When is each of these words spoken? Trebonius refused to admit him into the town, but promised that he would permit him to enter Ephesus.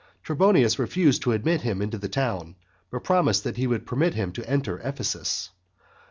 Trebonius 0.23 0.79
refused 0.79 1.21
to 1.21 1.31
admit 1.31 1.61
him 1.61 1.79
into 1.79 1.99
the 1.99 2.09
town, 2.09 2.55
but 2.89 3.03
promised 3.03 3.43
that 3.43 3.57
he 3.57 3.67
would 3.67 3.85
permit 3.85 4.15
him 4.15 4.31
to 4.31 4.49
enter 4.49 4.79
Ephesus. 4.79 5.51